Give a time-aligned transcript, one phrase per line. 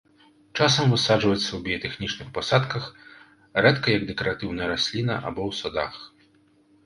[0.59, 2.87] Часам высаджваецца ў біятэхнічных пасадках,
[3.65, 5.93] рэдка як дэкаратыўная расліна або ў садах.